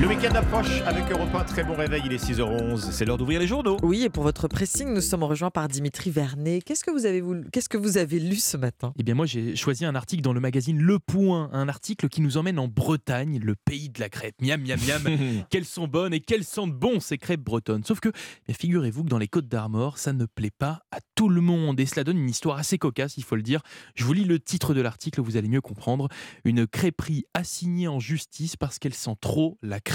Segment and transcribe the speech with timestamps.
[0.00, 1.44] Le week-end approche avec Europe 1.
[1.44, 2.90] Très bon réveil, il est 6h11.
[2.90, 3.76] C'est l'heure d'ouvrir les journaux.
[3.82, 6.62] Oui, et pour votre pressing, nous sommes rejoints par Dimitri Vernet.
[6.64, 8.94] Qu'est-ce que vous avez, qu'est-ce que vous avez lu ce matin?
[8.98, 12.22] Eh bien, moi, j'ai choisi un article dans le magazine Le Point, un article qui
[12.22, 14.36] nous emmène en Bretagne, le pays de la crêpe.
[14.40, 15.44] Miam, miam, miam.
[15.50, 17.84] quelles sont bonnes et quelles sentent bon ces crêpes bretonnes?
[17.84, 18.08] Sauf que,
[18.48, 21.78] eh figurez-vous que dans les Côtes d'Armor, ça ne plaît pas à tout le monde.
[21.78, 23.60] Et cela donne une histoire assez cocasse, il faut le dire.
[23.96, 26.08] Je vous lis le titre de l'article, vous allez mieux comprendre.
[26.44, 29.89] Une crêperie assignée en justice parce qu'elle sent trop la crêpe.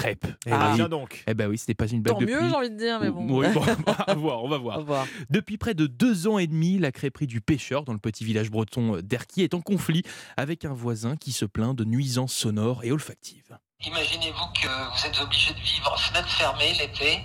[0.45, 1.23] Eh ah, bien donc.
[1.27, 3.39] Eh ben oui, c'était pas une blague Tant mieux, j'ai envie de dire, mais bon.
[3.39, 3.61] Oui, bon,
[4.07, 4.81] on va voir, on va voir.
[4.81, 5.07] voir.
[5.29, 8.49] Depuis près de deux ans et demi, la crêperie du pêcheur dans le petit village
[8.49, 10.03] breton d'Erquy est en conflit
[10.37, 13.57] avec un voisin qui se plaint de nuisances sonores et olfactives.
[13.85, 17.21] Imaginez-vous que vous êtes obligé de vivre fenêtre fermée l'été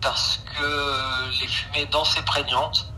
[0.00, 2.91] parce que les fumées denses et prégnantes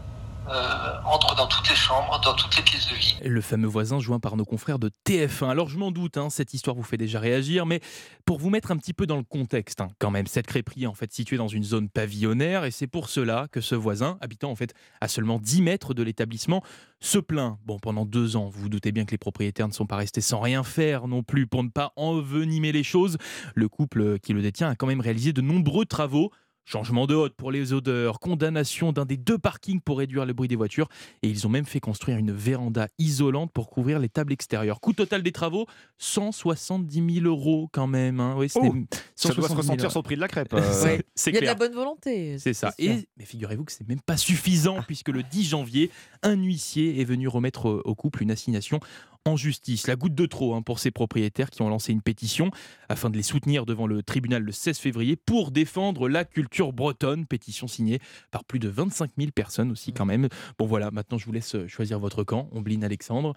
[0.49, 3.17] euh, entre dans toutes les chambres, dans toutes les pièces de vie.
[3.25, 5.49] Le fameux voisin joint par nos confrères de TF1.
[5.49, 7.81] Alors je m'en doute, hein, cette histoire vous fait déjà réagir, mais
[8.27, 10.87] pour vous mettre un petit peu dans le contexte, hein, quand même, cette crêperie est
[10.87, 14.51] en fait située dans une zone pavillonnaire et c'est pour cela que ce voisin, habitant
[14.51, 16.63] en fait à seulement 10 mètres de l'établissement,
[17.01, 17.59] se plaint.
[17.65, 20.21] Bon, pendant deux ans, vous vous doutez bien que les propriétaires ne sont pas restés
[20.21, 23.19] sans rien faire non plus pour ne pas envenimer les choses.
[23.55, 26.31] Le couple qui le détient a quand même réalisé de nombreux travaux
[26.67, 30.49] Changement de hôte pour les odeurs, condamnation d'un des deux parkings pour réduire le bruit
[30.49, 30.89] des voitures,
[31.23, 34.81] et ils ont même fait construire une véranda isolante pour couvrir les tables extérieures.
[34.81, 35.67] Coût total des travaux
[35.99, 38.19] 170 000 euros quand même.
[38.19, 38.35] Hein.
[38.39, 38.75] Oui, oh,
[39.15, 40.55] ça doit se ressentir sur le prix de la crêpe.
[40.65, 42.39] Euh, Il y a de la bonne volonté.
[42.39, 42.73] C'est ça.
[42.79, 45.91] Et mais figurez-vous que c'est même pas suffisant puisque le 10 janvier,
[46.23, 48.81] un huissier est venu remettre au couple une assignation
[49.25, 49.87] en justice.
[49.87, 52.51] La goutte de trop hein, pour ces propriétaires qui ont lancé une pétition
[52.89, 57.27] afin de les soutenir devant le tribunal le 16 février pour défendre la culture bretonne.
[57.27, 60.29] Pétition signée par plus de 25 000 personnes aussi quand même.
[60.59, 62.49] Bon voilà, maintenant je vous laisse choisir votre camp.
[62.53, 63.35] Ombline Alexandre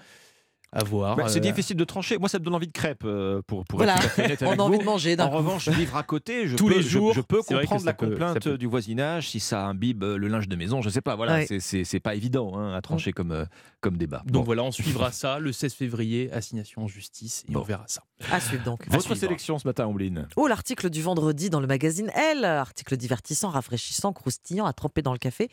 [0.73, 1.15] à voir.
[1.15, 2.17] Bah, c'est euh, difficile de trancher.
[2.17, 3.95] Moi, ça me donne envie de crêpes euh, pour, pour voilà.
[4.17, 5.15] être On a envie de manger.
[5.19, 8.47] En revanche, vivre à côté, je tous peux, les jours, je, peux comprendre la complainte
[8.47, 10.81] du voisinage si ça imbibe euh, le linge de maison.
[10.81, 11.16] Je sais pas.
[11.16, 13.45] Voilà, c'est pas évident hein, à trancher comme
[13.79, 14.23] comme débat.
[14.25, 18.03] Donc voilà, on suivra ça le 16 février, assignation en justice, et on verra ça.
[18.31, 18.88] À suivre donc.
[18.89, 20.27] Votre sélection ce matin, Ombline.
[20.35, 25.13] Oh, l'article du vendredi dans le magazine Elle, article divertissant, rafraîchissant, croustillant, à tremper dans
[25.13, 25.50] le café,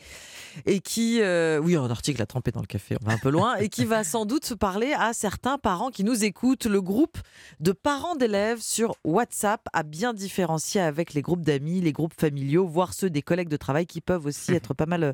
[0.65, 3.55] et qui, oui, un article à tremper dans le café, on va un peu loin,
[3.55, 6.65] et qui va sans doute parler à certains parents qui nous écoutent.
[6.65, 7.17] Le groupe
[7.59, 12.65] de parents d'élèves sur WhatsApp a bien différencié avec les groupes d'amis, les groupes familiaux,
[12.65, 15.13] voire ceux des collègues de travail qui peuvent aussi être pas mal euh,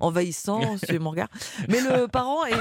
[0.00, 1.28] envahissants, suivez mon regard.
[1.68, 2.54] Mais le parent est,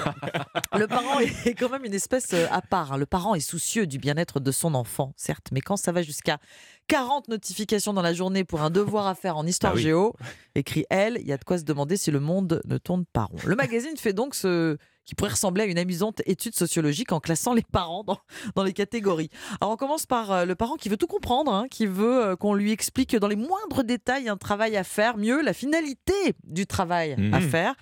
[0.77, 2.97] le parent est quand même une espèce euh, à part.
[2.97, 6.39] Le parent est soucieux du bien-être de son enfant, certes, mais quand ça va jusqu'à
[6.87, 10.13] 40 notifications dans la journée pour un devoir à faire en histoire ah géo,
[10.55, 13.25] écrit elle, il y a de quoi se demander si le monde ne tourne pas
[13.25, 13.37] rond.
[13.45, 17.53] Le magazine fait donc ce qui pourrait ressembler à une amusante étude sociologique en classant
[17.53, 18.19] les parents dans,
[18.55, 19.29] dans les catégories.
[19.59, 22.35] Alors on commence par euh, le parent qui veut tout comprendre, hein, qui veut euh,
[22.35, 26.13] qu'on lui explique dans les moindres détails un travail à faire, mieux la finalité
[26.43, 27.41] du travail à mhm.
[27.41, 27.75] faire.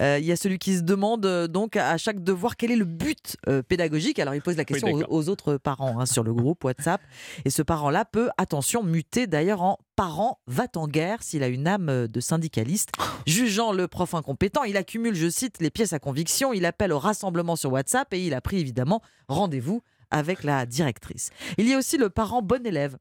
[0.00, 2.84] Euh, il y a celui qui se demande donc à chaque devoir quel est le
[2.84, 3.36] but
[3.68, 4.18] pédagogique?
[4.18, 7.00] Alors il pose la question aux, autres parents hein, sur le groupe WhatsApp.
[7.44, 11.66] Et ce parent-là peut, attention, muter d'ailleurs en parent va en guerre s'il a une
[11.66, 12.90] âme de syndicaliste.
[13.26, 16.98] Jugeant le prof incompétent, il accumule, je cite, les pièces à conviction, il appelle au
[16.98, 21.30] rassemblement sur WhatsApp et il a pris évidemment rendez-vous avec la directrice.
[21.58, 22.96] Il y a aussi le parent bon élève.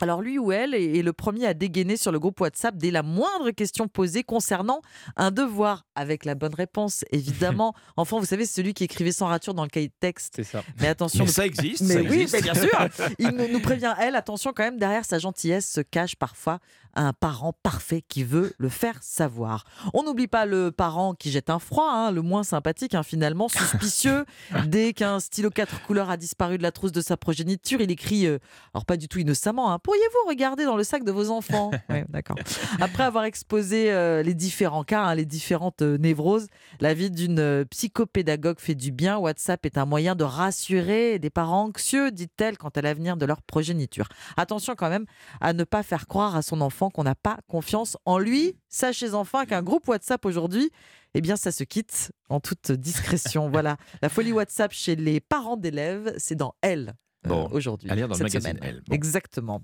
[0.00, 3.02] Alors lui ou elle est le premier à dégainer sur le groupe WhatsApp dès la
[3.02, 4.82] moindre question posée concernant
[5.16, 7.74] un devoir, avec la bonne réponse, évidemment.
[7.96, 10.34] Enfin, vous savez, celui qui écrivait sans rature dans le cahier de texte.
[10.36, 10.64] C'est ça.
[10.80, 11.26] Mais attention.
[11.26, 11.82] ça existe.
[11.82, 12.88] Mais oui, bien sûr.
[13.18, 16.58] Il nous prévient, elle, attention quand même, derrière sa gentillesse se cache parfois
[16.96, 19.64] un parent parfait qui veut le faire savoir.
[19.92, 23.48] On n'oublie pas le parent qui jette un froid, hein, le moins sympathique hein, finalement,
[23.48, 24.24] suspicieux.
[24.66, 28.26] Dès qu'un stylo quatre couleurs a disparu de la trousse de sa progéniture, il écrit,
[28.26, 28.38] euh,
[28.74, 31.70] alors pas du tout innocemment, hein, pourriez-vous regarder dans le sac de vos enfants
[32.08, 32.36] d'accord.
[32.80, 36.48] Après avoir exposé euh, les différents cas, hein, les différentes euh, névroses,
[36.80, 39.18] la vie d'une psychopédagogue fait du bien.
[39.18, 43.42] WhatsApp est un moyen de rassurer des parents anxieux, dit-elle, quant à l'avenir de leur
[43.42, 44.08] progéniture.
[44.36, 45.04] Attention quand même
[45.40, 48.56] à ne pas faire croire à son enfant qu'on n'a pas confiance en lui.
[48.68, 50.70] Sachez enfin qu'un groupe WhatsApp aujourd'hui,
[51.14, 53.48] eh bien, ça se quitte en toute discrétion.
[53.50, 56.94] voilà, la folie WhatsApp chez les parents d'élèves, c'est dans Elle
[57.32, 57.90] euh, aujourd'hui.
[57.90, 58.82] À lire dans le magazine Elle.
[58.90, 59.62] Exactement.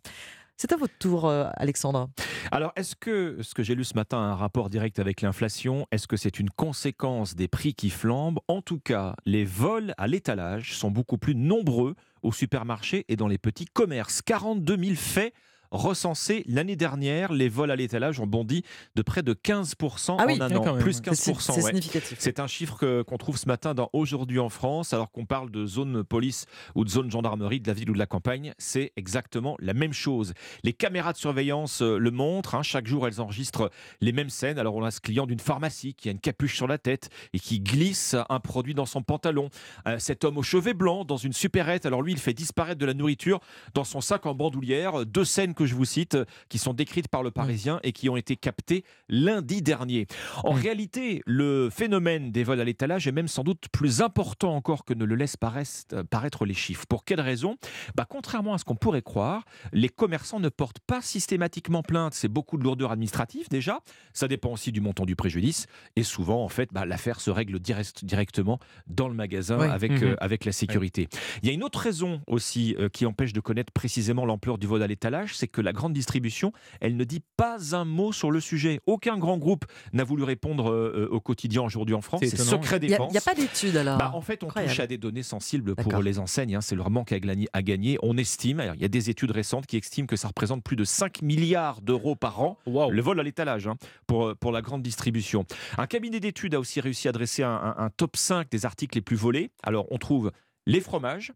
[0.56, 2.10] C'est à votre tour, euh, Alexandre.
[2.52, 5.86] Alors, est-ce que ce que j'ai lu ce matin a un rapport direct avec l'inflation
[5.90, 8.40] Est-ce que c'est une conséquence des prix qui flambent?
[8.46, 13.26] En tout cas, les vols à l'étalage sont beaucoup plus nombreux au supermarché et dans
[13.26, 14.20] les petits commerces.
[14.20, 15.32] 42 000 faits
[15.70, 17.32] recensé l'année dernière.
[17.32, 18.64] Les vols à l'étalage ont bondi
[18.96, 20.78] de près de 15% Ah oui, en un ah, quand an.
[20.78, 21.12] Plus ouais.
[21.12, 21.40] 15%.
[21.40, 21.62] C'est ouais.
[21.62, 22.16] significatif.
[22.20, 25.66] C'est un chiffre qu'on trouve ce matin dans Aujourd'hui en France, alors qu'on parle de
[25.66, 28.54] zone police ou de zone gendarmerie de la ville ou de la campagne.
[28.58, 30.32] C'est exactement la même chose.
[30.64, 32.54] Les caméras de surveillance euh, le montrent.
[32.54, 32.62] hein.
[32.62, 33.70] chaque jour, elles enregistrent
[34.00, 34.58] les mêmes scènes.
[34.58, 37.38] Alors, on a ce client d'une pharmacie qui a une capuche sur la tête et
[37.38, 39.50] qui glisse un produit dans son pantalon.
[39.86, 41.86] Euh, cet homme aux cheveux blancs dans une supérette.
[41.86, 43.40] Alors, lui, il fait disparaître de la nourriture
[43.74, 45.06] dans son sac en bandoulière.
[45.06, 46.16] Deux scènes que je vous cite
[46.48, 50.06] qui sont décrites par le Parisien et qui ont été captées lundi dernier.
[50.42, 54.86] En réalité, le phénomène des vols à l'étalage est même sans doute plus important encore
[54.86, 56.86] que ne le laissent paraître les chiffres.
[56.88, 57.56] Pour quelle raison?
[57.94, 62.14] Bah, Contrairement à ce qu'on pourrait croire, les commerçants ne portent pas systématiquement plainte.
[62.14, 63.80] C'est beaucoup de lourdeur administrative déjà.
[64.14, 65.66] Ça dépend aussi du montant du préjudice.
[65.96, 69.66] Et souvent, en fait, bah, l'affaire se règle direct- directement dans le magasin Oui.
[69.68, 70.02] avec, Mhm.
[70.04, 71.08] euh, avec la sécurité.
[71.42, 74.66] Il y a une autre raison aussi euh, qui empêche de connaître précisément l'ampleur du
[74.66, 78.30] vol à l'étalage, c'est que la grande distribution, elle ne dit pas un mot sur
[78.30, 78.80] le sujet.
[78.86, 82.20] Aucun grand groupe n'a voulu répondre euh, au quotidien aujourd'hui en France.
[82.24, 83.12] C'est secret Il n'y a, défense.
[83.12, 83.98] il y a pas d'études alors.
[83.98, 84.72] Bah, en fait, on Incroyable.
[84.72, 86.56] touche à des données sensibles pour les enseignes.
[86.56, 86.60] hein.
[86.60, 87.98] C'est leur manque à gagner, à gagner.
[88.02, 90.84] On estime, il y a des études récentes qui estiment que ça représente plus de
[90.84, 93.76] 5 milliards d'euros par an le vol à l'étalage hein,
[94.06, 95.44] pour, euh, pour la grande distribution.
[95.78, 98.96] Un cabinet d'études a aussi réussi à dresser un, un- un top 5 des articles
[98.96, 99.50] les plus volés.
[99.62, 100.30] Alors, on trouve
[100.66, 101.32] les fromages,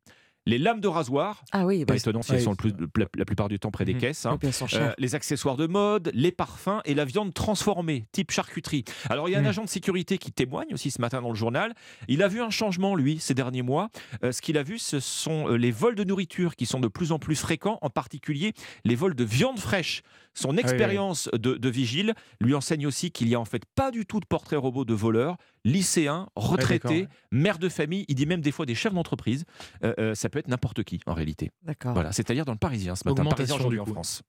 [0.46, 3.06] les lames de rasoir, ah oui, pas bah, étonnant si elles sont le plus- la,
[3.16, 4.00] la plupart du temps près des Mhm.
[4.00, 4.26] caisses.
[4.26, 4.38] hein.
[4.74, 8.84] Euh, les accessoires de mode, les parfums et la viande transformée, type charcuterie.
[9.08, 9.46] Alors, il y a un Mm.
[9.46, 11.74] agent de sécurité qui témoigne aussi ce matin dans le journal.
[12.08, 13.88] Il a vu un changement, lui, ces derniers mois.
[14.22, 16.88] Euh, ce qu'il a vu, ce sont euh, les vols de nourriture qui sont de
[16.88, 18.52] plus en plus fréquents, en particulier
[18.84, 20.02] les vols de viande fraîche.
[20.34, 24.04] Son expérience de, de vigile lui enseigne aussi qu'il n'y a en fait pas du
[24.04, 27.08] tout de portrait robot de voleurs, lycéens, retraités, ouais.
[27.30, 29.44] mères de famille, il dit même des fois des chefs d'entreprise.
[29.82, 31.50] Euh, euh, ça peut être n'importe qui en réalité.
[31.62, 31.94] D'accord.
[31.94, 33.86] Voilà, c'est-à-dire dans le Parisien ce matin, Parisien Augmentation, aujourd'hui en.
[33.86, 34.22] France.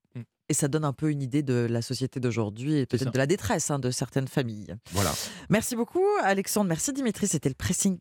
[0.48, 3.26] Et ça donne un peu une idée de la société d'aujourd'hui et peut-être de la
[3.26, 4.76] détresse hein, de certaines familles.
[4.92, 5.12] Voilà.
[5.50, 6.70] Merci beaucoup, Alexandre.
[6.70, 7.28] Merci, Dimitri.
[7.28, 7.98] C'était le pressing